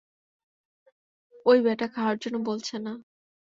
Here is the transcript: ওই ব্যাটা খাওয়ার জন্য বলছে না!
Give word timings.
ওই 1.45 1.57
ব্যাটা 1.61 1.87
খাওয়ার 1.87 2.17
জন্য 2.17 2.37
বলছে 2.45 2.75
না! 2.77 2.93